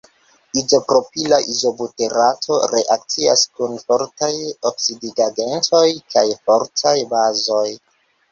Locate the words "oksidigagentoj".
4.71-5.87